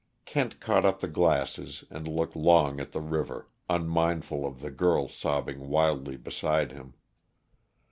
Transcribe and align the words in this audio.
Kent 0.25 0.59
caught 0.59 0.83
up 0.83 0.99
the 0.99 1.07
glasses 1.07 1.83
and 1.91 2.07
looked 2.07 2.35
long 2.35 2.79
at 2.79 2.91
the 2.91 3.01
river, 3.01 3.49
unmindful 3.69 4.47
of 4.47 4.59
the 4.59 4.71
girl 4.71 5.07
sobbing 5.07 5.69
wildly 5.69 6.17
beside 6.17 6.71
him. 6.71 6.95